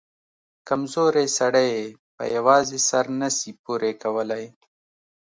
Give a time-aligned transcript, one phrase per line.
[0.67, 4.45] کمزورى سړى يې په يوازې سر نه سي پورې کولاى.